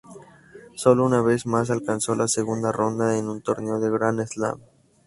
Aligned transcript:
Sólo 0.73 1.05
una 1.05 1.21
vez 1.21 1.45
más 1.45 1.69
alcanzó 1.69 2.15
la 2.15 2.27
segunda 2.27 2.71
ronda 2.71 3.19
en 3.19 3.29
un 3.29 3.43
torneo 3.43 3.79
de 3.79 3.91
Grand 3.91 4.25
Slam. 4.25 4.59